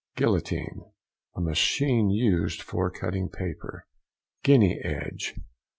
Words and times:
GUILLOTINE.—A 0.15 1.39
machine 1.41 2.09
used 2.09 2.63
for 2.63 2.89
cutting 2.89 3.29
paper. 3.29 3.85
GUINEA 4.43 4.79
EDGE. 4.83 5.35